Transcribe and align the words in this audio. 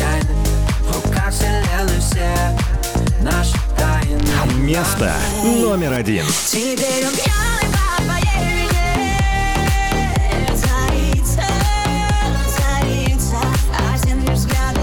случайны 0.00 0.34
В 0.82 1.04
руках 1.04 1.32
вселенной 1.32 2.00
все 2.00 2.32
наши 3.20 3.56
тайны 3.76 4.20
Место 4.62 5.14
номер 5.42 5.92
один. 5.92 6.24
Теперь 6.46 7.06
он 7.06 7.14
пьяный 7.14 7.68
по 7.72 8.02
твоей 8.02 8.40
вине 8.54 9.16
Царица, 10.56 11.44
царица 12.56 13.40
Один 13.94 14.20
лишь 14.26 14.38
взгляд 14.38 14.76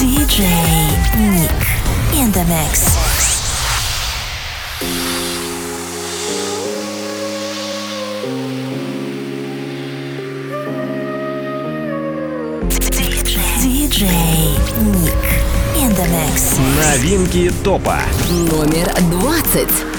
DJ 0.00 0.46
Nick 1.16 1.60
in 2.14 2.32
the 2.32 2.44
mix. 2.46 3.09
Новинки 16.30 17.52
топа. 17.64 17.98
Номер 18.30 18.92
20. 19.10 19.89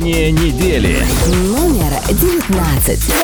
Впечатление 0.00 0.32
недели. 0.32 1.06
Номер 1.26 1.92
девятнадцать. 2.10 3.19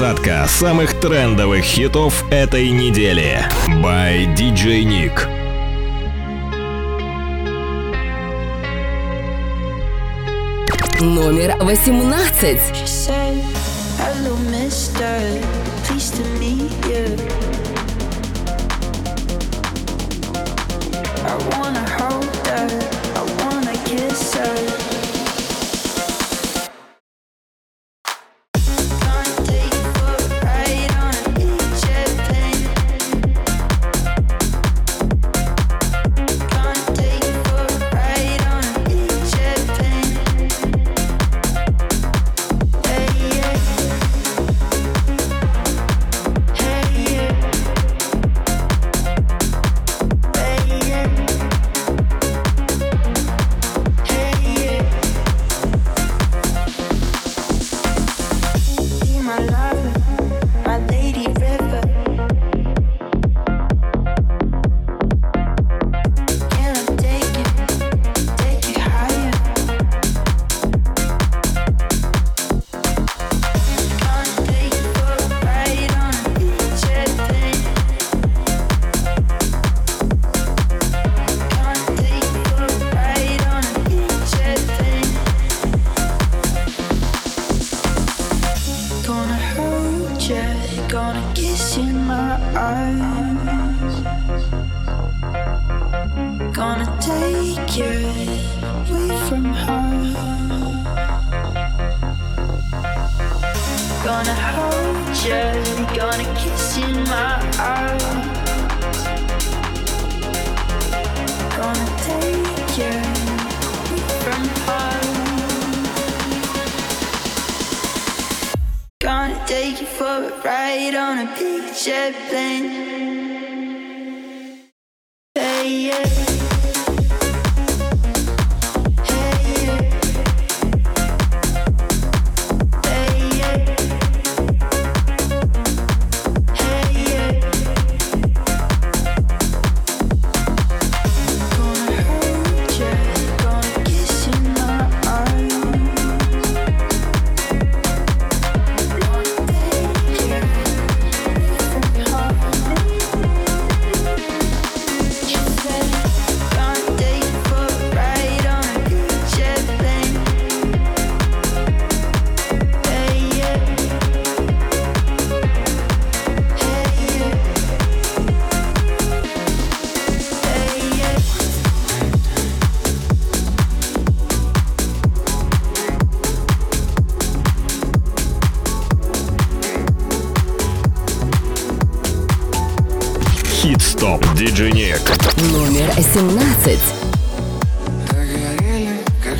Двадцатка 0.00 0.46
самых 0.48 0.98
трендовых 0.98 1.62
хитов 1.62 2.24
этой 2.30 2.70
недели. 2.70 3.46
By 3.84 4.34
DJ 4.34 4.82
Nick. 4.82 5.28
Номер 11.02 11.54
восемнадцать. 11.62 12.62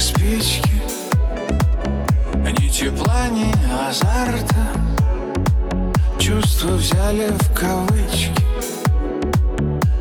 Спички. 0.00 0.82
Ни 2.34 2.68
тепла, 2.68 3.28
ни 3.28 3.52
азарта. 3.88 4.66
Чувства 6.18 6.72
взяли 6.76 7.30
в 7.30 7.54
кавычки. 7.54 8.44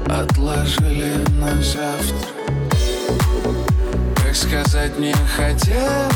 Отложили 0.08 1.14
на 1.40 1.62
завтра. 1.62 2.30
Как 4.16 4.36
сказать 4.36 4.98
не 4.98 5.14
хотела. 5.36 6.10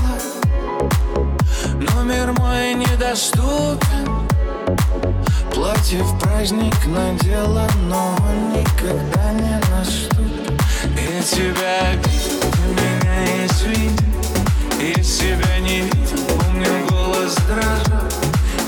Но 1.75 2.03
мир 2.03 2.33
мой 2.39 2.73
недоступен. 2.73 4.23
Платье 5.53 6.01
в 6.03 6.19
праздник 6.19 6.75
надела, 6.87 7.67
но 7.87 8.15
он 8.17 8.53
никогда 8.53 9.31
не 9.33 9.59
наступит. 9.71 10.61
Я 10.95 11.21
тебя 11.21 11.91
обидел, 11.91 12.42
ты 13.13 13.19
меня 13.19 13.45
извини 13.45 13.91
Я 14.79 15.03
себя 15.03 15.59
не 15.59 15.81
видел, 15.81 16.17
помню 16.27 16.67
голос 16.89 17.35
дрожал 17.47 18.09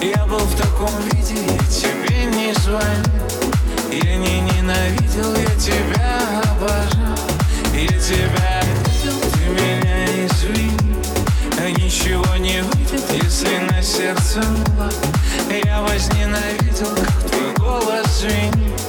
Я 0.01 0.25
был 0.25 0.39
в 0.39 0.55
таком 0.55 0.91
виде, 1.11 1.35
тебе 1.69 2.25
не 2.25 2.53
звонил 2.53 3.25
Я 3.91 4.15
не 4.17 4.41
ненавидел, 4.41 5.35
я 5.35 5.55
тебя 5.59 6.41
обожал. 6.51 7.17
Я 7.73 7.87
тебя 7.87 8.61
обидел, 8.61 9.19
ты 9.33 9.49
меня 9.49 10.25
извини. 10.25 10.95
А 11.59 11.69
Ничего 11.69 12.35
не 12.37 12.61
выйдет, 12.61 13.03
если 13.11 13.57
на 13.69 13.81
сердце 13.81 14.41
мало 14.77 14.91
Я 15.65 15.81
возненавидел, 15.81 16.95
как 16.95 17.31
твой 17.31 17.53
голос 17.57 18.19
звенит. 18.19 18.81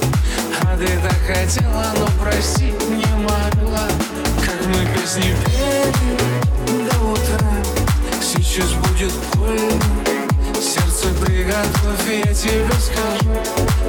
А 0.61 0.77
ты 0.77 0.87
так 0.99 1.17
хотела, 1.25 1.85
но 1.97 2.07
простить 2.23 2.89
не 2.89 3.05
могла 3.15 3.87
Как 4.45 4.65
мы 4.67 4.85
песни 4.95 5.35
пели 5.45 6.89
до 6.89 6.97
утра 7.11 7.51
Сейчас 8.21 8.71
будет 8.73 9.11
больно. 9.35 9.83
Сердце 10.55 11.07
приготовь, 11.23 12.07
я 12.07 12.33
тебе 12.33 12.73
скажу. 12.79 13.31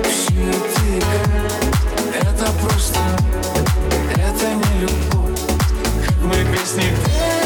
Все 0.04 0.50
это 0.50 0.98
игра, 0.98 2.20
это 2.20 2.52
просто. 2.62 3.00
Это 4.14 4.54
не 4.54 4.80
любовь 4.80 5.40
Как 6.04 6.16
мы 6.22 6.34
песни 6.52 6.82
пели 7.04 7.37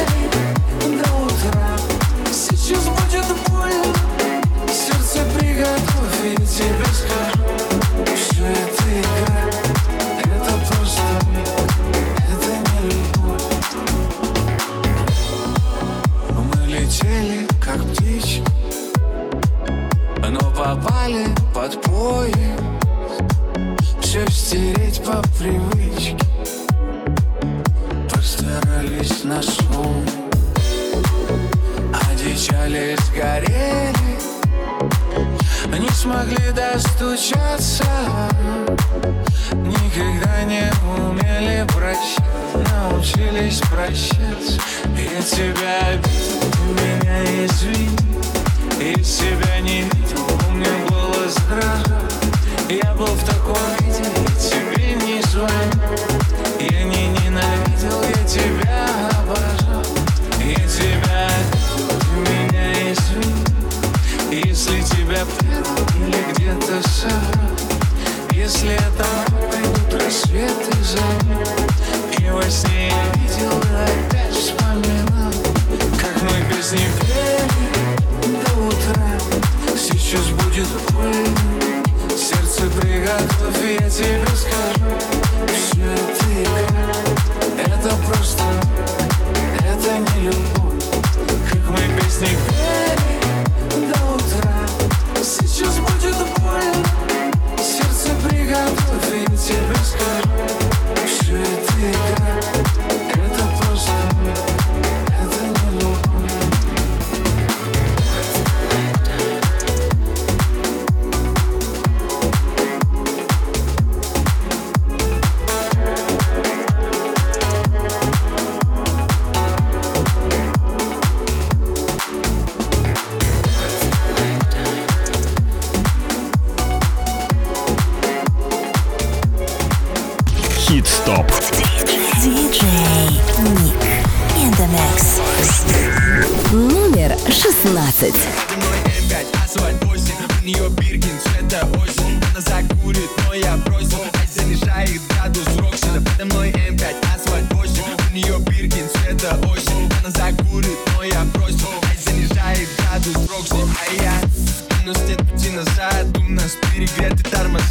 Не 35.78 35.88
смогли 35.88 36.52
достучаться. 36.52 37.84
Никогда 39.52 40.42
не 40.44 40.70
умели 40.96 41.66
прощать 41.72 42.22
Научились 42.54 43.60
прощаться. 43.60 44.60
Я 44.96 45.22
тебя 45.22 45.78
обидел, 45.88 46.74
меня 46.74 47.46
извини. 47.46 48.02
И 48.82 49.02
себя 49.04 49.60
не 49.60 49.82
видел, 49.82 50.26
помню 50.40 50.66
голос 50.88 51.36
дрожал 51.48 52.02
Я 52.68 52.92
был 52.94 53.06
в 53.06 53.24
таком 53.24 53.56
виде, 53.78 54.02
я 54.02 54.50
тебе 54.50 54.94
не 54.94 55.22
звонил 55.22 55.50
Я 56.58 56.82
не 56.82 57.06
ненавидел, 57.08 58.02
я 58.02 58.26
тебя 58.26 58.61
Или 65.22 66.32
где-то 66.32 66.82
соврал 66.88 67.56
Если 68.32 68.70
это 68.70 69.06
пойдут 69.50 70.02
рассветы 70.02 70.76
за 70.82 72.20
И 72.20 72.30
во 72.30 72.42
сне 72.50 72.88
я 72.88 73.44
и 73.44 73.46
опять 73.84 74.34
вспоминал 74.34 75.32
Как 75.96 76.22
мы 76.22 76.54
песни 76.56 76.88
пели 77.00 78.34
до 78.44 78.66
утра. 78.66 79.18
Сейчас 79.76 80.26
будет 80.30 80.66
больно 80.90 81.84
Сердце 82.16 82.62
приготовь, 82.80 83.80
я 83.80 83.90
тебе 83.90 84.21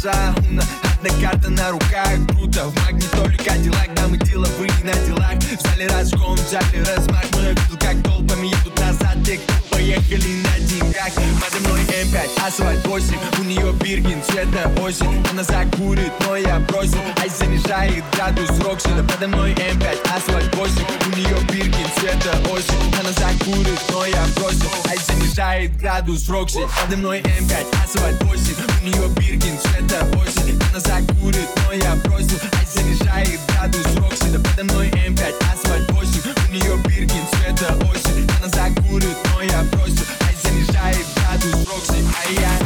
Нас 0.04 0.66
Визитная 1.02 1.30
карта 1.30 1.50
на 1.50 1.70
руках, 1.70 2.08
круто 2.28 2.64
В 2.64 2.74
магнитоле 2.84 3.36
Кадиллак, 3.38 3.94
дамы 3.94 4.18
деловые 4.18 4.70
на 4.84 4.92
делах 5.06 5.34
В 5.34 5.62
зале 5.62 5.86
разгон, 5.88 6.36
в 6.36 6.50
зале 6.50 6.82
размах. 6.84 7.24
Но 7.32 7.40
я 7.40 7.50
видел, 7.50 7.78
как 7.80 8.02
толпами 8.02 8.46
едут 8.48 8.78
назад 8.78 9.16
Те, 9.24 9.40
поехали 9.70 10.42
на 10.42 10.51
деньгах 10.92 11.12
Подо 11.40 11.68
мной 11.68 11.80
M5, 11.80 12.46
асфальт 12.46 12.86
8 12.86 13.16
У 13.38 13.42
нее 13.44 13.72
Биркин, 13.72 14.22
цвета 14.22 14.70
осень. 14.80 15.24
Она 15.30 15.42
закурит, 15.42 16.12
но 16.26 16.36
я 16.36 16.58
бросил 16.60 16.98
Ice 17.20 17.28
занижает 17.28 18.04
градус 18.14 18.50
в 18.60 18.65
роксе 18.65 18.88
Да 18.96 19.02
подо 19.02 19.28
мной 19.28 19.52
M5, 19.52 20.16
асфальт 20.16 20.54
8 20.54 20.74
У 21.06 21.16
нее 21.16 21.36
Биркин, 21.50 21.86
цвета 21.98 22.36
осень. 22.50 22.94
Она 23.00 23.12
закурит, 23.12 23.80
но 23.90 24.04
я 24.06 24.24
бросил 24.36 24.70
Ice 24.88 24.98
занижает 24.98 25.76
градус 25.76 26.28
в 26.28 26.33
роксе 26.33 26.60
Подо 26.80 26.96
мной 26.96 27.20
M5, 27.20 27.84
асфальт 27.84 28.22
8 28.24 28.54
У 28.82 28.86
нее 28.86 29.08
Биркин, 29.16 29.58
цвета 29.58 30.06
осень. 30.18 30.60
Она 30.70 30.80
закурит, 30.80 31.48
но 31.66 31.72
я 31.72 31.94
бросил 32.04 32.38
Ай 32.58 32.66
занижает 32.74 33.40
градус 33.48 33.86
Рокси 33.96 34.28
Да 34.32 34.38
подо 34.38 34.64
мной 34.64 34.88
М5, 34.90 35.22
асфальт 35.52 35.90
8 35.90 36.10
У 36.48 36.52
нее 36.52 36.76
Биркин, 36.86 37.24
цвета 37.32 37.74
осень. 37.90 38.28
Она 38.38 38.48
закурит, 38.48 39.16
но 39.34 39.42
я 39.42 39.62
бросил 39.72 40.04
Ай 40.52 40.64
занижает 40.64 41.06
градус 41.16 41.66
Рокси 41.66 42.04
Ай-яй 42.26 42.58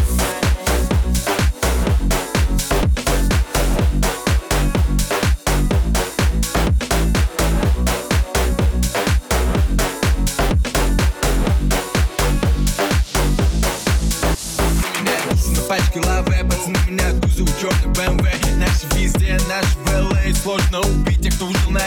на 15.54 15.60
пачке 15.68 16.00
лаве 16.00 16.44
Пацаны 16.44 16.78
меня 16.88 17.20
кузов 17.20 17.48
черный 17.60 17.92
БМВ 17.92 18.26
Наши 18.56 18.86
везде, 18.96 19.38
наш 19.48 19.64
в 19.64 19.86
Сложно 20.42 20.80
убить 20.80 21.20
тех, 21.20 21.34
кто 21.34 21.46
ужил 21.46 21.70
на 21.70 21.80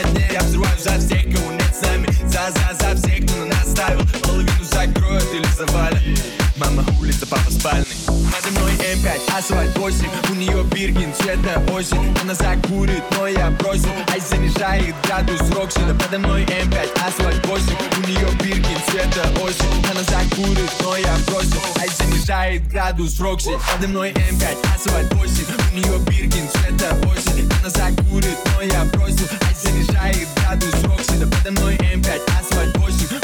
асфальт 9.39 9.77
8 9.77 10.05
У 10.31 10.35
нее 10.35 10.63
Биркин, 10.65 11.13
цвета 11.13 11.61
осень 11.71 12.13
Она 12.21 12.35
закурит, 12.35 13.03
но 13.17 13.27
я 13.27 13.49
бросил. 13.51 13.89
Ай 14.11 14.19
занижает 14.19 14.93
градус 15.05 15.39
Рокси 15.51 15.79
Да 15.87 15.93
подо 15.93 16.19
мной 16.19 16.43
М5, 16.43 17.07
асфальт 17.07 17.45
8 17.47 17.65
У 17.97 18.07
нее 18.07 18.27
Биркин, 18.43 18.77
цвета 18.89 19.29
осень 19.41 19.85
Она 19.89 20.03
закурит, 20.03 20.71
но 20.83 20.95
я 20.97 21.15
бросил. 21.27 21.61
Ай 21.79 21.87
занижает 21.87 22.67
градус 22.67 23.19
Рокси 23.19 23.51
Подо 23.73 23.87
мной 23.87 24.11
М5, 24.11 24.75
асфальт 24.75 25.13
8 25.13 25.45
У 25.73 25.77
нее 25.77 25.99
Биркин, 25.99 26.49
цвета 26.49 26.95
осень 27.07 27.49
Она 27.61 27.69
закурит, 27.69 28.37
но 28.55 28.61
я 28.61 28.83
бросил. 28.85 29.27
Ай 29.47 29.55
занижает 29.55 30.27
градус 30.35 30.73
Рокси 30.83 31.25
подо 31.25 31.51
мной 31.51 31.75
М5, 31.77 32.21
асфальт 32.39 32.77
8 32.77 33.18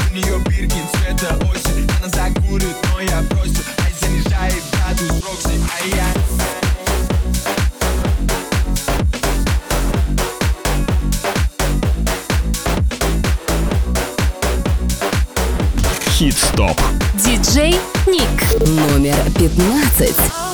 15. 19.98 20.45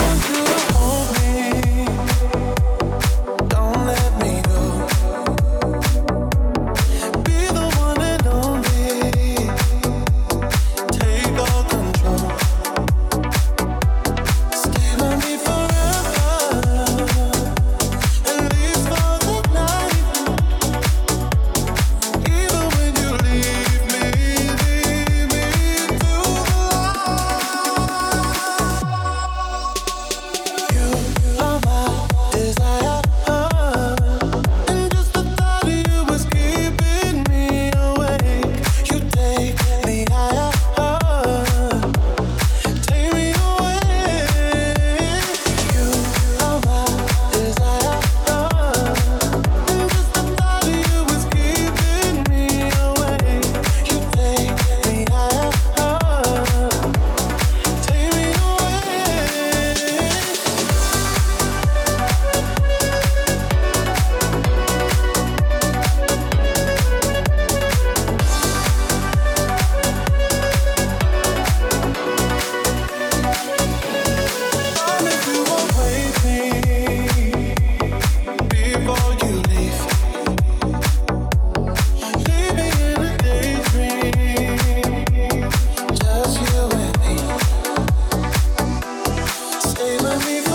believe 89.97 90.45
in 90.45 90.50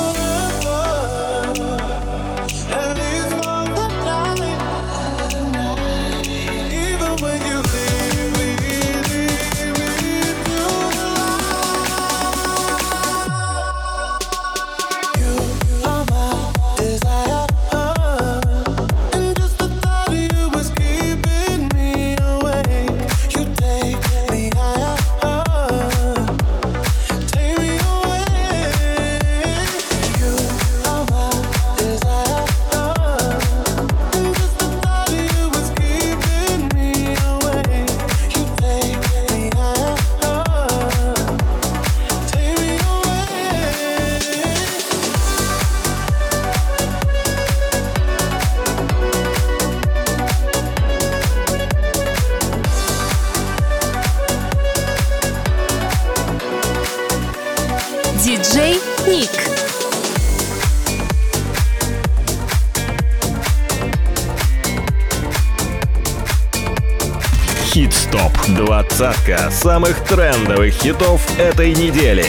Двадцатка 68.97 69.51
самых 69.51 70.03
трендовых 70.05 70.73
хитов 70.73 71.39
этой 71.39 71.75
недели. 71.75 72.25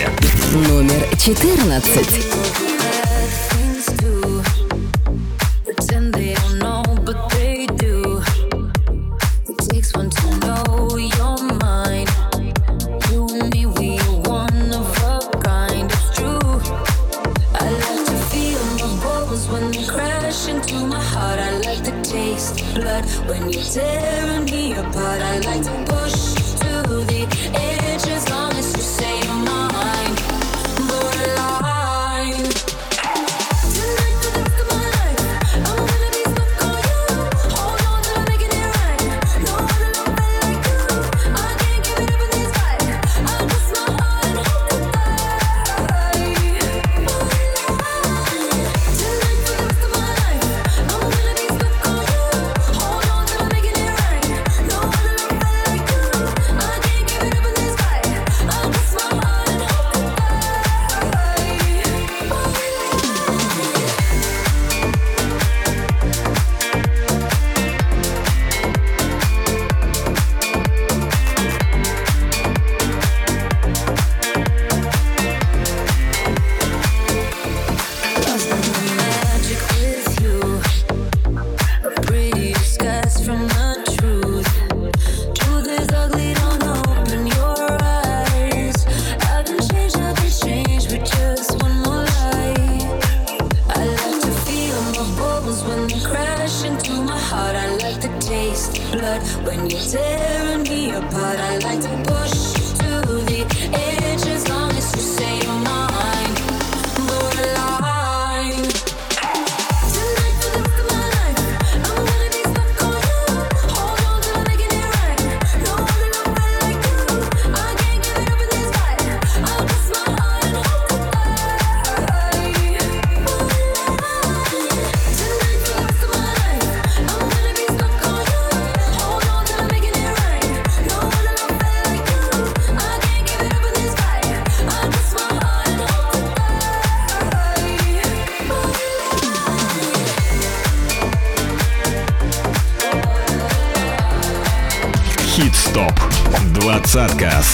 Номер 0.68 1.02
14. 1.18 2.57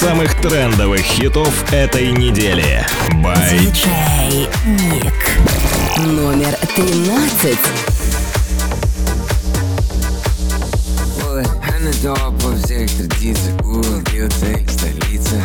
Самых 0.04 0.36
трендовых 0.42 1.00
хитов 1.00 1.72
этой 1.72 2.12
недели. 2.12 2.86
By 3.24 3.58
Диджей 3.58 4.50
Ник. 4.66 5.14
Номер 5.98 6.58
13. 6.76 7.58
Ой, 11.32 11.44
она 11.44 11.92
всех 14.28 14.70
столица 14.70 15.36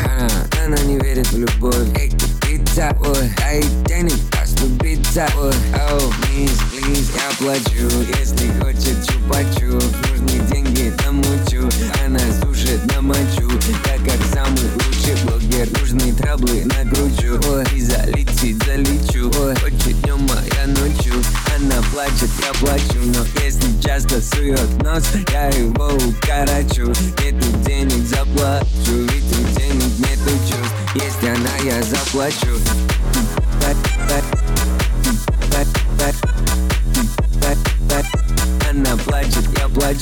не 0.86 0.98
верит 0.98 1.28
в 1.28 1.38
любовь 1.38 1.76
Эй, 1.96 2.10
ты 2.10 2.26
пицца 2.40 2.96
Ой, 3.00 3.30
а 3.44 3.52
ей 3.52 3.64
денег 3.86 4.37
оступиться 4.58 5.26
Ой, 5.36 5.52
оу, 5.90 6.10
please, 6.22 6.60
please, 6.72 7.10
я 7.14 7.36
плачу 7.38 7.88
Если 8.18 8.48
хочет 8.60 8.96
чупа-чуп 9.06 9.82
Нужны 10.08 10.38
деньги, 10.50 10.92
намучу. 11.04 11.68
Она 12.04 12.20
сушит 12.40 12.84
на 12.86 12.98
Я 12.98 13.98
как 13.98 14.20
самый 14.32 14.70
лучший 14.74 15.16
блогер. 15.24 15.68
Нужны 15.78 16.12
траблы 16.12 16.64
накручу 16.64 17.40
Ой, 17.50 17.64
и 17.74 17.80
залетит, 17.80 18.62
залечу. 18.64 19.30
Ой, 19.40 19.54
хочет 19.56 20.00
днем, 20.02 20.26
я 20.56 20.66
ночью. 20.66 21.14
Она 21.54 21.82
плачет, 21.92 22.30
я 22.44 22.52
плачу 22.60 22.98
Но 23.04 23.24
если 23.42 23.80
часто 23.82 24.20
сует 24.20 24.82
нос 24.82 25.04
Я 25.32 25.48
его 25.48 25.88
укорочу. 25.94 26.92
Нету 27.22 27.46
денег, 27.64 28.06
заплачу 28.06 28.66
Ведь 28.86 29.38
у 29.38 29.58
денег 29.58 29.98
нету 29.98 30.30
чувств. 30.48 30.74
Если 30.94 31.28
она, 31.28 31.56
я 31.64 31.82
заплачу 31.82 32.58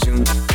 я 0.07 0.46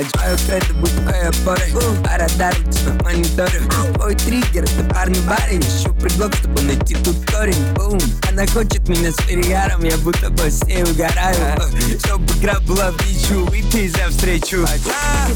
я 0.00 0.08
А 0.20 0.52
это 0.52 0.74
бухая 0.74 1.32
пора. 1.44 1.62
А 2.10 2.18
радар 2.18 2.54
у 2.58 2.70
тебя 2.70 2.92
в 2.92 3.02
мониторе 3.02 3.60
Твой 3.94 4.14
триггер, 4.14 4.64
это 4.64 4.94
парный 4.94 5.20
барин. 5.20 5.60
Ищу 5.60 5.94
предлог, 5.94 6.34
чтобы 6.34 6.60
найти 6.62 6.94
тут 6.96 7.16
корень 7.30 7.54
Бум. 7.74 7.98
Она 8.28 8.46
хочет 8.46 8.88
меня 8.88 9.10
с 9.10 9.16
перегаром. 9.26 9.82
Я 9.84 9.96
будто 9.98 10.30
бы 10.30 10.50
с 10.50 10.62
ней 10.64 10.82
угораю. 10.82 11.36
Чтобы 12.04 12.24
игра 12.34 12.60
была 12.60 12.90
в 12.92 13.06
ничью 13.06 13.46
Выпей 13.46 13.88
за 13.88 14.08
встречу. 14.10 14.66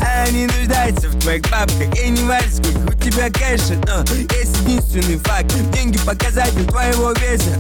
Она 0.01 0.31
не 0.31 0.46
нуждается 0.46 1.09
в 1.09 1.18
твоих 1.20 1.42
бабках. 1.51 1.99
И 1.99 2.11
не 2.11 2.23
важно, 2.25 2.51
сколько 2.51 2.90
у 2.90 2.99
тебя 2.99 3.31
кэша. 3.31 3.75
Но 3.87 4.05
есть 4.38 4.57
единственный 4.62 5.18
факт. 5.18 5.53
Деньги 5.73 5.99
показатель 5.99 6.66
твоего 6.66 7.12
веса. 7.12 7.57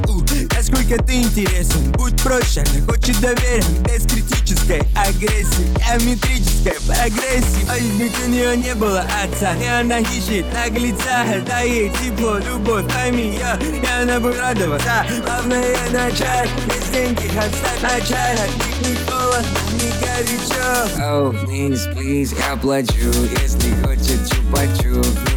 Насколько 0.54 1.02
ты 1.02 1.22
интересен. 1.22 1.92
Будь 1.92 2.20
проще, 2.22 2.60
она 2.60 2.86
хочет 2.86 3.18
доверия. 3.20 3.64
Без 3.84 4.04
критической 4.50 4.82
агрессии 4.96 5.66
Геометрической 5.78 6.74
прогрессии 6.86 7.66
Ой, 7.70 7.80
ведь 7.98 8.18
у 8.24 8.28
нее 8.28 8.56
не 8.56 8.74
было 8.74 9.00
отца 9.22 9.54
И 9.54 9.66
она 9.66 9.98
ищет 9.98 10.46
наглеца. 10.52 11.24
Дай 11.46 11.68
ей 11.68 11.90
тепло, 11.90 12.38
любовь, 12.38 12.84
пойми 12.92 13.38
я 13.38 13.56
И 13.56 14.02
она 14.02 14.18
будет 14.20 14.38
радоваться. 14.38 15.06
Главное 15.24 15.76
начать 15.92 16.50
Без 16.66 16.88
деньги 16.90 17.26
оставь 17.36 17.82
начать. 17.82 18.40
От 18.40 18.88
не 18.88 18.96
холодно, 19.06 19.58
не 19.74 19.90
горячо. 20.00 20.70
Oh, 20.98 21.32
please, 21.44 21.86
please, 21.94 22.34
я 22.48 22.56
плачу 22.56 23.10
Если 23.40 23.74
хочет 23.84 24.20
чупа-чуп 24.32 25.29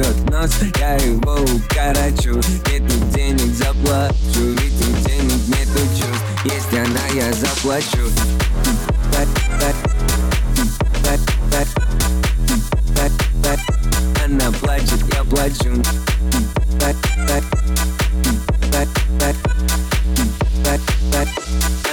сует 0.00 0.30
нос 0.30 0.50
Я 0.78 0.94
его 0.96 1.34
укорочу 1.34 2.36
Нету 2.68 2.94
денег, 3.14 3.54
заплачу 3.54 4.14
Ведь 4.34 4.80
у 4.80 5.08
денег 5.08 5.48
нету 5.48 5.80
чувств 5.94 6.24
Если 6.44 6.78
она, 6.78 7.06
я 7.14 7.32
заплачу. 7.32 7.98
Она 14.24 14.52
плачет, 14.52 15.00
я 15.14 15.24
плачу. 15.24 15.82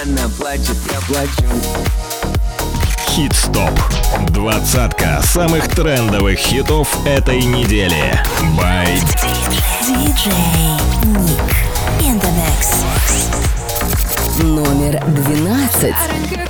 Она 0.02 0.28
плачет, 0.38 0.76
я 0.92 1.00
плачу 1.06 1.44
Хит-стоп. 3.08 3.72
Двадцатка 4.30 4.97
самых 5.38 5.68
трендовых 5.68 6.36
хитов 6.36 6.88
этой 7.06 7.40
недели. 7.40 8.20
By. 8.56 8.88
Номер 14.42 15.00
12. 15.06 16.47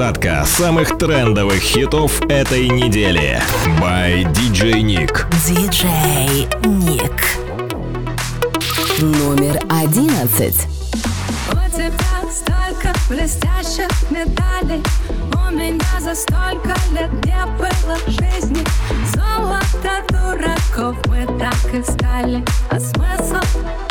Двадцатка 0.00 0.46
самых 0.46 0.96
трендовых 0.96 1.60
хитов 1.60 2.22
этой 2.22 2.70
недели. 2.70 3.38
By 3.78 4.24
DJ 4.32 4.80
Nick. 4.80 5.26
DJ 5.46 6.48
Nick. 6.62 7.20
Номер 8.98 9.60
одиннадцать. 9.68 10.66
У 11.52 11.76
тебя 11.76 11.92
столько 12.32 12.94
блестящих 13.10 13.90
медалей 14.10 14.82
У 15.34 15.52
меня 15.52 16.00
за 16.00 16.14
столько 16.14 16.74
лет 16.92 17.12
не 17.26 17.46
было 17.58 17.98
жизни 18.06 18.64
Золото 19.14 20.02
дураков 20.08 20.96
мы 21.08 21.26
так 21.38 21.74
искали 21.74 22.42
А 22.70 22.80
смысл 22.80 23.89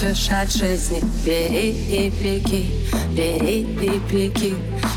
хочешь 0.00 0.28
от 0.30 0.50
жизни. 0.50 1.00
Бери 1.24 1.70
и 1.70 2.10
беги, 2.10 2.70
бери 3.12 3.60
и 3.60 3.98
беги 4.10 4.54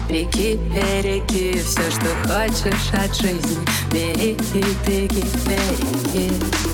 Беги, 0.07 0.59
береги. 0.73 1.59
Все, 1.59 1.91
что 1.91 2.07
хочешь 2.27 2.93
от 2.93 3.15
жизни. 3.15 3.57
Бери 3.91 4.37
и 4.53 4.63
беги, 4.87 5.23
береги 5.45 6.72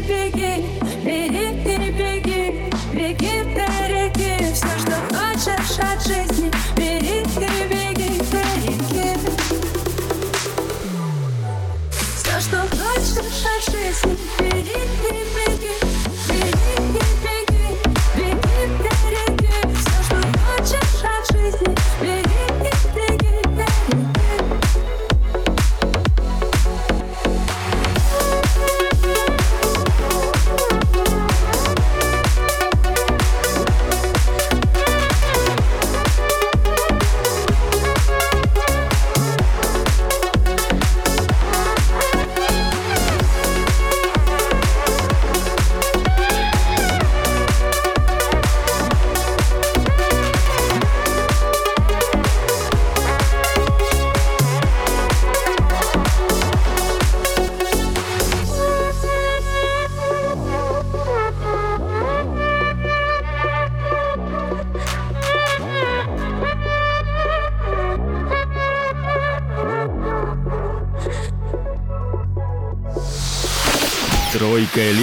беги, 0.00 0.64
бери 1.04 1.46
беги, 1.64 2.70
беги, 2.92 3.34
береги. 3.54 4.52
Все, 4.54 4.72
что 4.78 4.96
хочешь 5.10 5.78
от 5.78 6.02
жизни, 6.06 6.50
бери 6.76 7.24
беги, 7.36 8.20
береги. 8.32 9.10
Все, 12.16 12.40
что 12.40 12.58
хочешь 12.70 13.46
от 13.46 13.62
жизни, 13.72 14.16
бери 14.38 14.80
беги, 15.02 15.29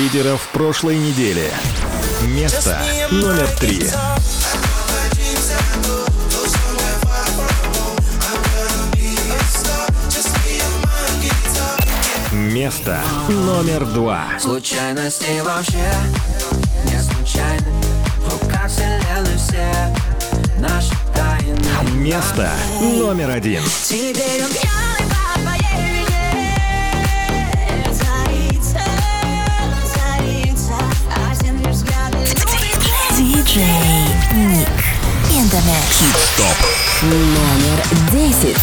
лидеров 0.07 0.47
прошлой 0.53 0.97
недели. 0.97 1.51
Место 2.27 2.79
номер 3.11 3.45
три. 3.59 3.89
Место 12.31 13.01
номер 13.27 13.85
два. 13.87 14.27
Случайности 14.39 15.41
вообще 15.41 15.91
не 16.85 17.01
случайны 17.01 17.67
В 18.19 18.43
руках 18.43 18.69
вселенной 18.69 19.37
все 19.37 19.93
наши 20.59 20.93
тайны 21.13 21.91
Место 21.95 22.49
номер 22.79 23.31
один. 23.31 23.61
Теперь 23.83 24.45
он 24.45 24.76
и 33.47 33.59
DJ 33.59 33.63
Nick. 34.33 34.83
In 35.31 35.47
the 35.49 35.61
mix. 35.65 36.03
Стоп. 36.33 36.57
Номер 37.03 37.79
десять. 38.11 38.57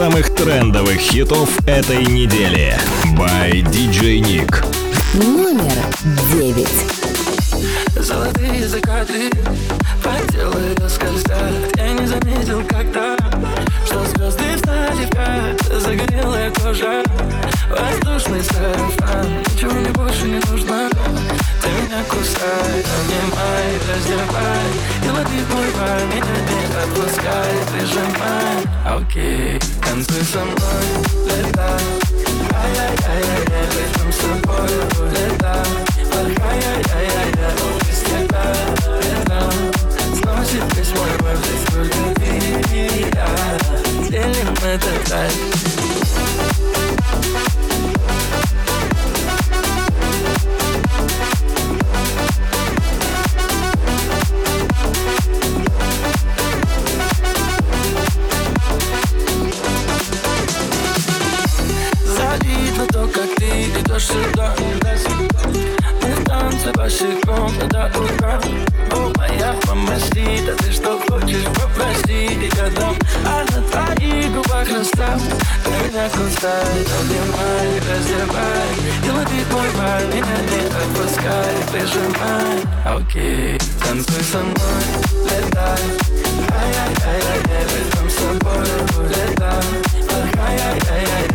Самых 0.00 0.34
трендовых 0.34 0.96
хитов 0.98 1.50
этой 1.66 2.02
недели. 2.06 2.74
By 3.18 3.60
DJ 3.60 4.20
Nick. 4.22 4.64
Номер 5.12 5.74
девять. 6.32 6.66
Золотые 7.96 8.66
закаты 8.66 9.28
по 10.02 10.32
телу 10.32 10.54
скользят 10.88 11.76
Я 11.76 11.92
не 11.92 12.06
заметил 12.06 12.62
когда 12.66 13.14
Что 13.84 14.02
звезды 14.06 14.56
встали 14.56 15.04
в 15.04 15.10
кат 15.10 15.82
Загорелая 15.82 16.50
кожа 16.52 17.02
Воздушный 17.68 18.42
сарафан 18.42 19.26
Ничего 19.52 19.72
мне 19.72 19.90
больше 19.90 20.24
не 20.24 20.40
нужно 20.50 20.79
меня 22.00 22.04
кусай, 22.08 22.84
обнимай, 22.96 23.68
раздевай. 23.88 24.70
И 25.04 25.08
лови 25.08 25.40
мой 25.50 25.68
меня 26.06 26.36
не 26.48 26.60
отпускай 26.82 27.54
Прижимай, 27.72 28.58
окей 28.86 29.60
Танцуй 29.82 30.24
со 30.24 30.38
мной, 30.38 30.86
летай. 31.26 31.84
Ай-яй-яй-яй, 32.62 33.66
летим 33.76 34.10
с 34.12 34.18
тобой, 34.18 34.70
летай. 35.10 35.70
Ай-яй-яй-яй, 36.16 37.30
без 37.86 38.00
тебя 38.00 38.46
летом 39.02 39.52
Сносит 40.16 40.76
весь 40.76 40.92
мой 40.94 41.12
вайб, 41.20 41.38
здесь 41.44 41.66
только 41.72 42.00
ты 42.20 42.30
я. 43.14 43.28
Делим 44.08 44.54
этот 44.64 45.08
кайф 45.08 45.38
идешь 64.00 64.06
сюда 64.06 64.54
Мы 66.02 66.14
в 66.14 66.24
танце 66.24 66.72
босиком 66.72 67.52
до 67.68 67.90
утра 67.98 68.40
О, 68.92 69.12
моя 69.16 69.54
мамасита, 69.66 70.56
ты 70.58 70.72
что 70.72 70.98
хочешь, 71.08 71.44
попроси 71.54 72.50
Я 72.56 72.70
дам, 72.70 72.96
а 73.24 73.44
на 73.52 73.62
твоих 73.62 74.32
губах 74.32 74.68
расстав 74.68 75.20
Ты 75.64 75.70
меня 75.70 76.08
кусай, 76.10 76.80
обнимай, 77.00 77.80
раздевай. 77.88 78.70
И 79.04 79.10
лови 79.10 79.44
мой 79.52 79.68
бар, 79.76 80.02
меня 80.06 80.38
не 80.50 80.66
отпускай 80.66 81.54
Прижимай, 81.70 82.96
окей, 82.96 83.58
танцуй 83.84 84.22
со 84.24 84.38
мной, 84.38 84.82
летай. 85.24 85.78
Ай-яй-яй-яй, 86.60 87.40
рядом 87.48 88.10
с 88.10 88.14
тобой 88.14 89.08
летай. 89.08 89.62
Ай-яй-яй-яй, 90.38 91.29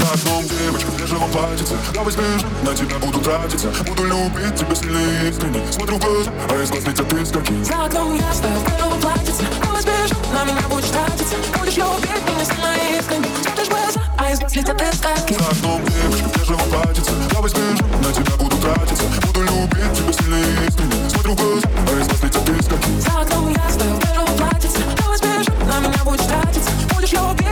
За 0.05 0.11
окном 0.11 0.45
девочка 0.47 0.91
в 0.91 1.01
бежевом 1.01 1.31
платьице? 1.31 1.75
Давай 1.95 2.13
сбежим, 2.13 2.49
на 2.63 2.75
тебя 2.75 2.99
буду 2.99 3.21
тратиться. 3.21 3.69
Буду 3.89 4.05
любить 4.05 4.55
тебя 4.55 4.75
сильнее 4.75 5.25
и 5.25 5.31
искренне. 5.31 5.73
Смотрю 5.73 5.97
в 5.97 6.01
глаза, 6.01 6.31
а 6.51 6.63
из 6.63 6.71
глаз 6.71 6.85
летят 6.85 7.13
искорки 7.15 7.65
За 7.65 7.85
окном 7.87 8.15
я 8.15 8.35
стою 8.35 8.55
в 8.55 8.77
белом 8.77 9.01
платьице? 9.01 9.45
Давай 9.63 9.81
сбежим, 9.81 10.19
на 10.35 10.45
меня 10.45 10.61
будешь 10.69 10.91
тратиться. 10.91 11.37
Будешь 11.59 11.77
любить 11.77 12.23
меня 12.29 12.45
сильно 12.45 12.99
искренне. 12.99 13.29
Смотришь 13.43 13.67
в 13.67 13.71
глаза, 13.71 14.01
а 14.19 14.31
из 14.31 14.41
глаз 14.41 14.55
летят 14.55 14.83
искорки 14.83 15.33
За 15.39 15.49
окном 15.49 15.81
девочка 15.87 16.29
в 16.29 16.37
бежевом 16.39 16.69
платьице? 16.69 17.13
Давай 17.33 17.49
сбежим, 17.49 17.87
на 18.03 18.13
тебя 18.13 18.37
буду 18.37 18.57
тратиться. 18.59 19.05
Буду 19.27 19.41
любить 19.41 19.93
тебя 19.97 20.13
сильнее 20.13 20.45
и 20.45 20.69
искренне. 20.69 21.09
Смотрю 21.09 21.33
в 21.33 21.37
глаза, 21.37 21.69
а 21.89 22.01
из 22.01 22.07
глаз 22.09 22.23
летят 22.23 22.49
искорки 22.51 22.91
За 23.01 23.21
окном 23.23 23.49
я 23.49 23.71
стою 23.71 23.95
в 23.95 24.01
белом 24.05 24.37
платьице? 24.37 24.81
Давай 25.01 25.17
сбежим, 25.17 25.55
на 25.67 25.79
меня 25.81 26.05
будешь 26.05 26.27
тратиться. 26.27 26.71
Будешь 26.95 27.13
любить 27.13 27.44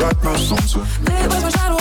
Загорать 0.00 0.24
на 0.24 0.38
солнце 0.38 0.78
Ты 1.04 1.28
возьмешь 1.28 1.79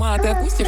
убегай 0.00 0.16
Ма, 0.16 0.18
ты 0.18 0.28
отпустишь? 0.28 0.66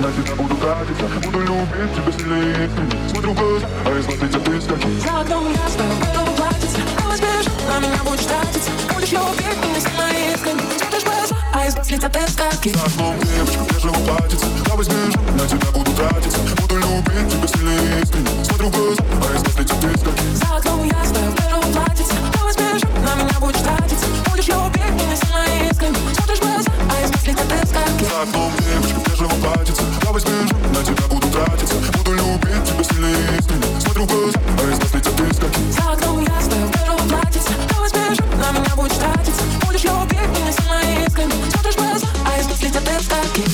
На 0.00 0.12
тебя 0.12 0.34
буду 0.36 0.56
тратиться 0.56 1.04
Буду 1.24 1.40
любить 1.40 1.94
тебя 1.94 2.12
сильнее 2.12 2.66
искренне 2.66 3.34
глаза, 3.34 3.68
а 3.84 3.98
из 3.98 4.06
глаз 4.06 4.20
летят 4.20 4.48
искорки 4.48 5.00
За 5.00 5.20
окном 5.20 5.52
я 5.52 5.68
стою 5.68 5.90
в 5.90 6.00
белом 6.00 6.34
платьице 6.36 6.80
Давай 6.98 7.16
сбежим, 7.16 7.52
на 7.68 7.78
меня 7.80 8.02
будешь 8.04 8.24
тратиться 8.24 8.70
Будешь 8.94 9.12
любить 9.12 9.58
меня 9.62 9.80
сильно 9.80 10.34
искренне 10.34 10.62
Смотришь 10.78 11.02
в 11.02 11.04
глаза, 11.04 11.36
а 11.54 11.66
из 11.66 11.74
глаз 11.74 11.90
летят 11.90 12.16
искорки 12.16 12.68
За 12.70 12.84
окном 12.84 13.14
девочка 13.20 13.74
бежевом 13.74 14.04
платьице 14.04 14.46
Давай 14.66 14.84
сбежим, 14.84 15.36
на 15.36 15.46
тебя 15.46 15.70
буду 15.72 15.92
тратиться 15.92 16.40
Буду 16.60 16.76
любить 16.76 17.32
тебя 17.32 17.48
сильнее 17.48 18.02
искренне 18.02 18.44
Смотрю 18.44 18.68
в 18.68 18.72
глаза, 18.72 19.02
а 19.02 19.36
из 19.36 19.42
глаз 19.42 19.58
летят 19.58 19.84
искорки 19.84 20.22
За 20.34 20.56
окном 20.56 20.84
я 20.84 21.04
стою 21.04 21.30
в 21.30 21.34
белом 21.40 21.72
платьице 21.72 22.14
Давай 22.34 22.52
сбежим, 22.52 22.89
на 23.14 23.22
меня 23.22 23.40
будешь 23.40 23.60
тратиться. 23.60 24.06
Будешь 24.30 24.46
любить 24.48 24.92
меня 24.94 25.16
сильно 25.16 25.70
искренне 25.70 25.98
Смотришь 26.14 26.40
глаза, 26.40 26.70
а 26.90 27.04
из 27.04 27.10
глаз 27.10 27.26
летят 27.26 27.52
искорки 27.52 28.04
За 28.04 28.22
окном 28.22 28.52
девочка 28.58 29.00
в 29.00 29.10
бежевом 29.10 29.40
платьице. 29.40 29.82
Давай 30.02 30.20
сбежим, 30.20 30.58
на 30.72 30.84
тебя 30.84 31.06
буду 31.08 31.28
тратиться. 31.28 31.74
Буду 31.98 32.12
любить 32.12 32.64
тебя 32.64 32.84
сильнее 32.84 33.16
и 33.16 33.38
искренне. 33.38 33.80
Смотрю 33.80 34.04
в 34.04 34.06
глаза, 34.06 34.38
а 34.58 34.70
из 34.70 34.78
глаз 34.78 34.94
летят 34.94 35.20
искорки 35.20 35.60
За 35.70 35.92
окном 35.92 36.20
я 36.20 36.40
стою 36.40 36.66
в 36.66 36.70
белом 36.70 37.08
платьице. 37.08 37.52
Давай 37.68 37.88
сбежим, 37.88 38.26
на 38.38 38.50
меня 38.52 38.76
будешь 38.76 38.96
тратиться. 38.96 39.42
Будешь 39.66 39.84
любить 39.84 40.30
меня 40.38 40.52
сильно 40.52 41.06
искренне 41.06 41.34
Смотришь 41.50 41.76
глаза, 41.76 42.06
а 42.26 42.40
из 42.40 42.46
глаз 42.46 42.62
летят 42.62 42.82
искорки 42.82 43.44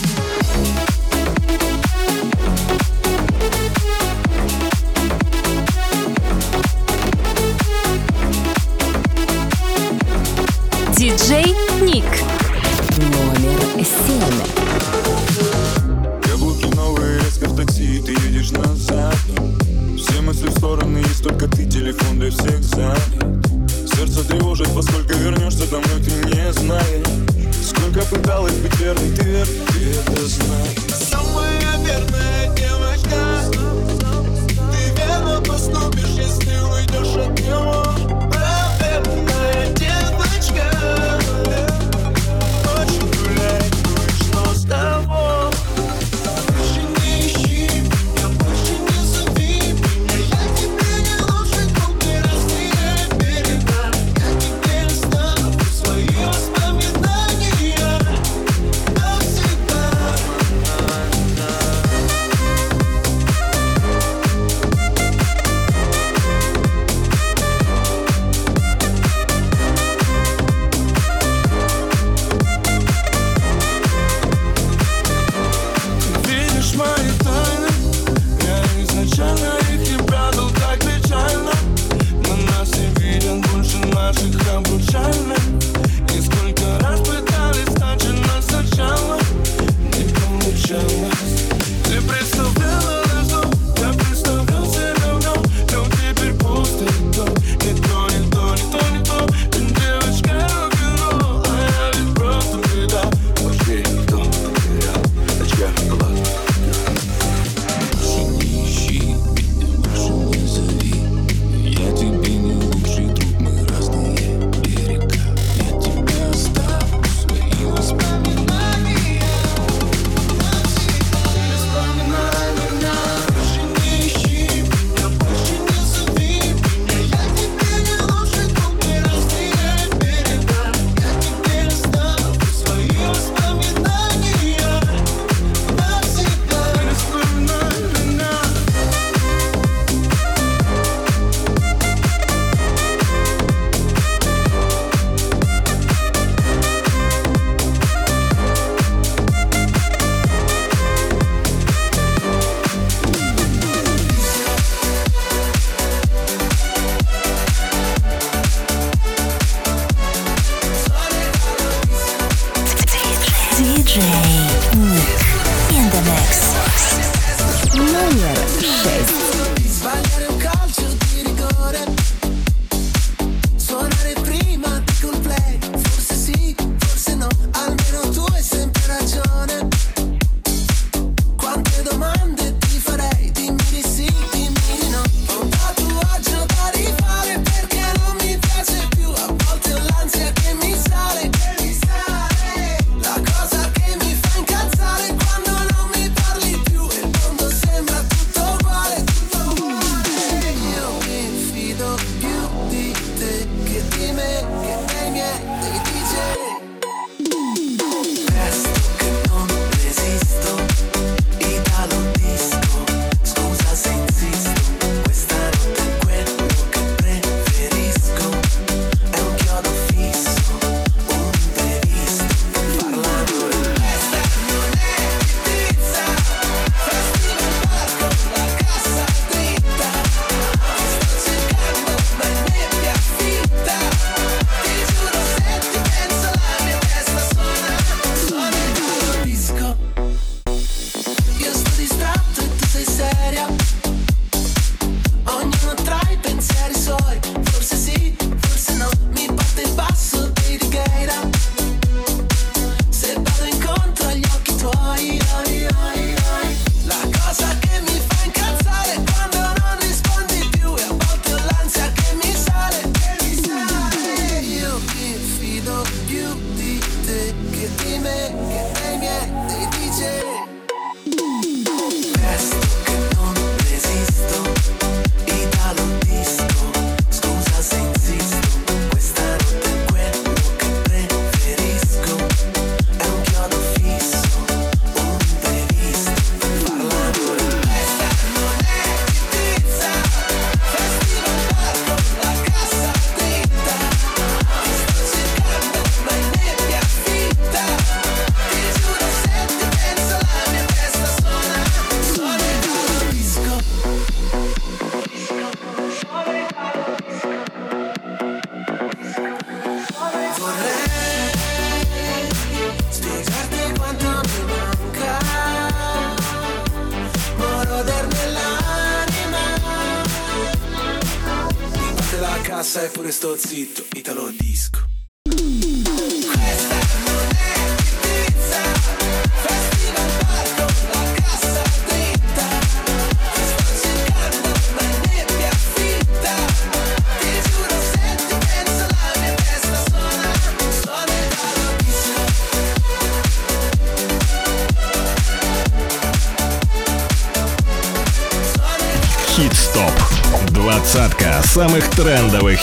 сильно. 14.06 14.44
Каблуки 16.22 16.66
новые, 16.74 17.20
резко 17.20 17.48
в 17.48 17.56
такси, 17.56 18.00
ты 18.04 18.12
едешь 18.12 18.52
назад. 18.52 19.16
Все 19.96 20.20
мысли 20.20 20.48
в 20.48 20.58
стороны, 20.58 20.98
есть 20.98 21.22
только 21.22 21.48
ты, 21.48 21.66
телефон 21.66 22.18
для 22.18 22.30
всех 22.30 22.62
занят. 22.62 23.46
Сердце 23.94 24.24
тревожит, 24.24 24.68
поскольку 24.74 25.14
вернешься 25.14 25.68
домой, 25.70 26.02
ты 26.04 26.10
не 26.26 26.52
знаешь. 26.52 27.06
Сколько 27.62 28.02
пыталась 28.06 28.54
быть 28.54 28.78
верной, 28.78 29.10
ты, 29.16 29.24
вер, 29.24 29.46
ты 29.46 29.90
это 29.90 30.26
знаешь. 30.26 30.78
Самая 31.10 31.60
верная. 31.84 32.35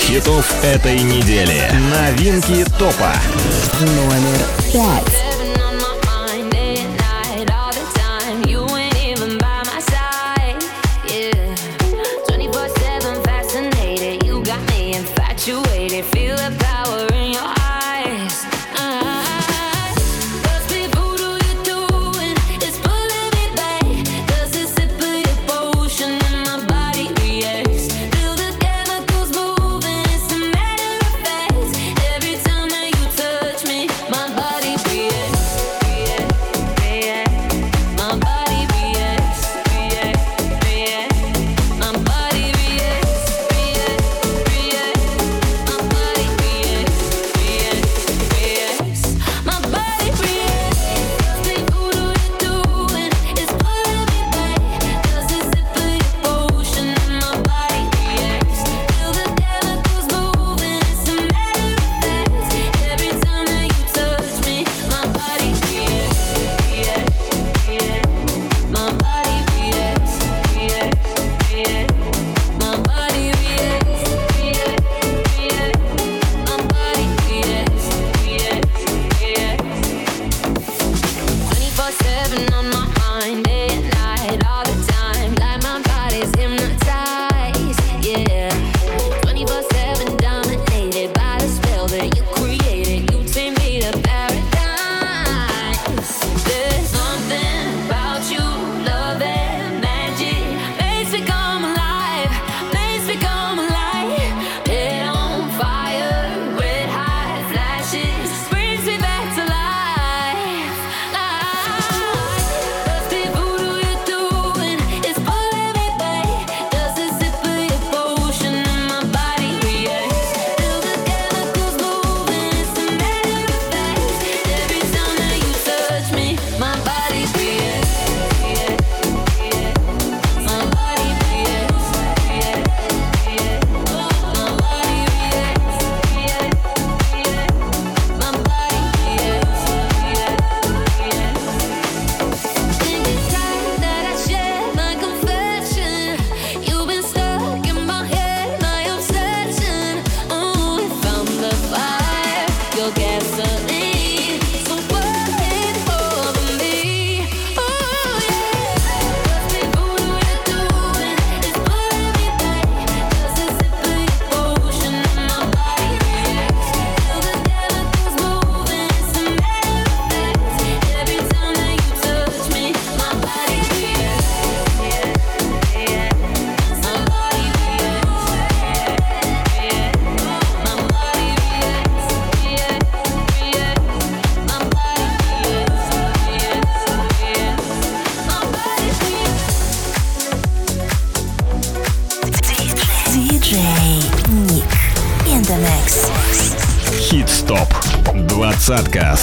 хитов 0.04 0.46
этой 0.64 1.00
недели. 1.02 1.62
Новинки 1.90 2.66
топа. 2.78 3.14
Номер 3.80 4.38
пять. 4.74 5.33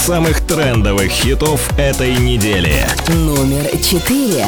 самых 0.01 0.41
трендовых 0.41 1.11
хитов 1.11 1.69
этой 1.77 2.15
недели. 2.17 2.73
Номер 3.09 3.69
четыре. 3.83 4.47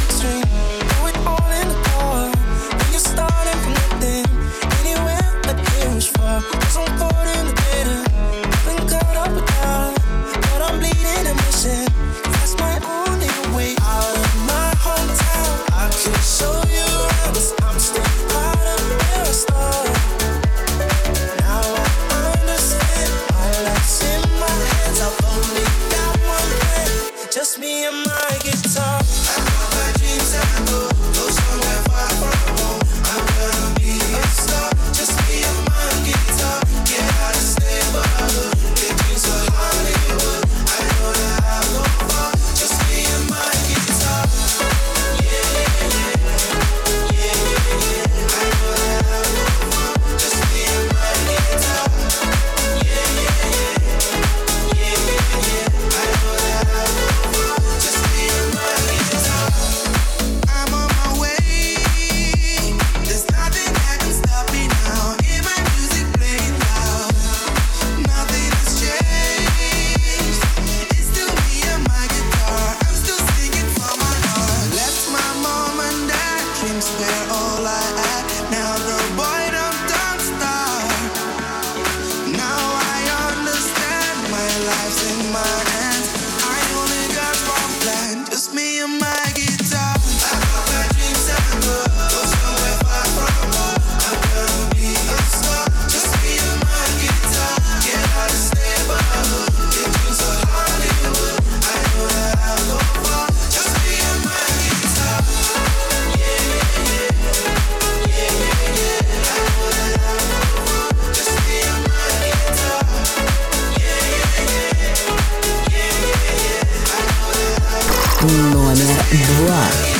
Noir. 119.13 119.90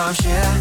i'm 0.00 0.59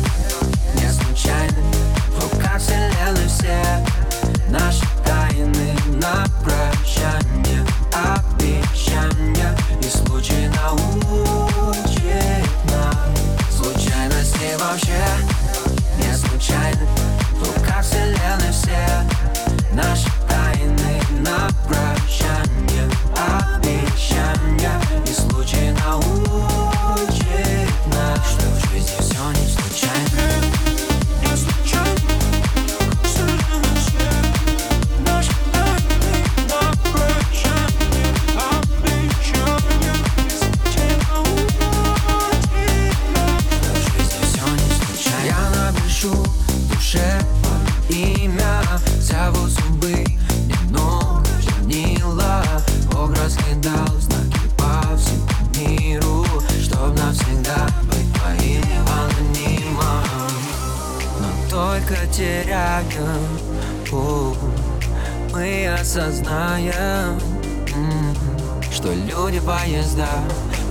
Что 68.80 68.94
люди 68.94 69.42
поезда, 69.42 70.08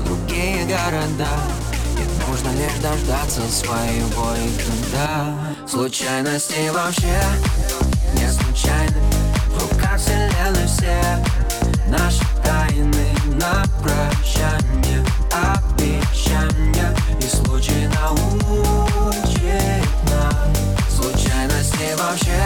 в 0.01 0.05
другие 0.07 0.65
города. 0.65 1.29
И 1.95 2.27
нужно 2.27 2.49
лишь 2.57 2.81
дождаться 2.81 3.43
своего 3.51 4.33
и 4.35 4.49
когда 4.57 5.35
Случайности 5.69 6.71
вообще 6.71 7.21
не 8.15 8.33
случайны. 8.33 8.97
В 9.49 9.63
руках 9.63 10.01
вселенной 10.01 10.67
все 10.67 11.23
наши 11.89 12.25
тайны 12.43 13.11
на 13.35 13.63
прощание 13.83 15.05
Обещания. 15.31 16.97
И 17.21 17.29
случай 17.29 17.89
научит 17.89 19.05
нас. 20.05 20.35
Случайности 20.97 21.95
вообще 21.99 22.41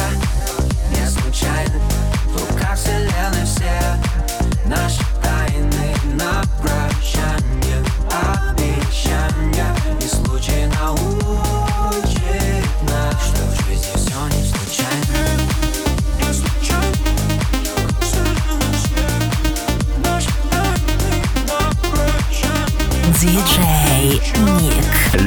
не 0.90 1.08
случайны. 1.08 1.80
В 2.26 2.50
руках 2.50 2.76
вселенной 2.76 3.44
все 3.44 4.11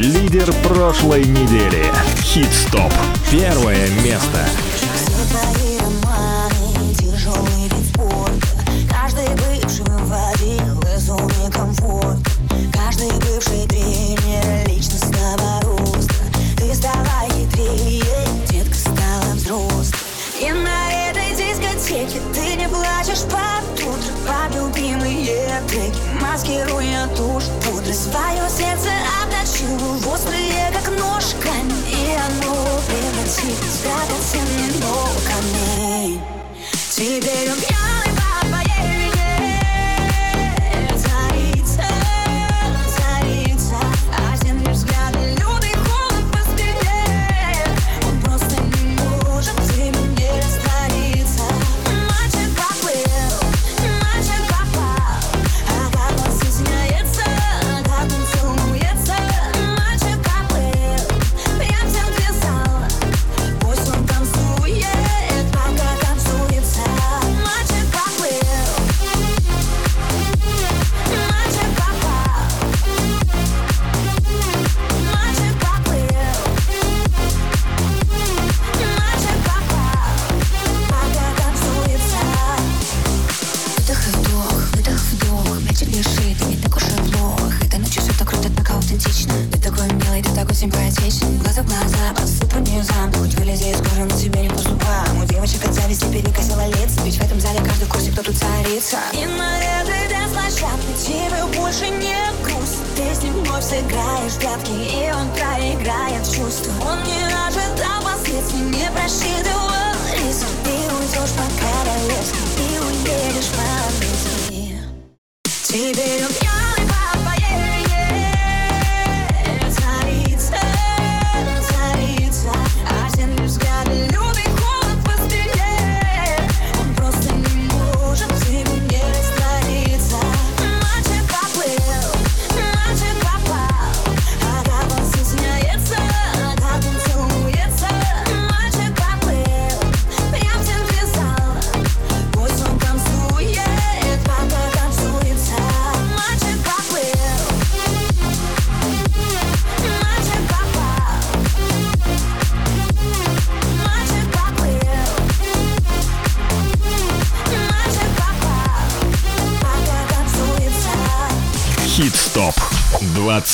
Лидер 0.06 0.54
прошлой 0.62 1.24
недели. 1.24 1.84
Хит-стоп. 2.22 2.94
Первое 3.32 3.90
место. 4.04 4.48